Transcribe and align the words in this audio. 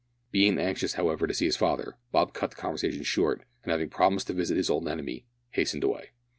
Being 0.31 0.57
anxious, 0.57 0.93
however, 0.95 1.27
to 1.27 1.33
see 1.35 1.45
his 1.45 1.55
father, 1.57 1.95
Bob 2.11 2.33
cut 2.33 2.49
the 2.49 2.55
conversation 2.55 3.03
short, 3.03 3.43
and, 3.61 3.69
having 3.71 3.91
promised 3.91 4.25
to 4.25 4.33
visit 4.33 4.57
his 4.57 4.67
old 4.71 4.87
enemy, 4.87 5.27
hastened 5.51 5.83
away. 5.83 6.09